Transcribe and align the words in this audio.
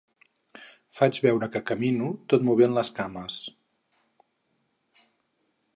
Faig 0.99 1.19
veure 1.25 1.49
que 1.55 1.61
camino 1.71 2.09
tot 2.33 2.47
movent 2.49 2.75
les 2.79 2.91
cames. 3.01 3.39